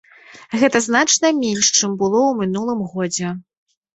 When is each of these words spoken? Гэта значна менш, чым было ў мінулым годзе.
Гэта 0.61 0.79
значна 0.85 1.29
менш, 1.41 1.69
чым 1.77 1.91
было 2.01 2.21
ў 2.27 2.33
мінулым 2.41 2.81
годзе. 2.95 3.35